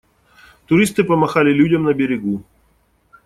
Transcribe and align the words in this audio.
Туристы 0.65 1.03
помахали 1.03 1.53
людям 1.53 1.83
на 1.83 1.93
берегу. 1.93 2.43